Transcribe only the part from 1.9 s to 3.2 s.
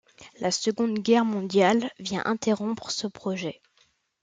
vient interrompre ce